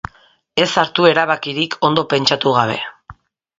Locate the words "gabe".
2.59-2.83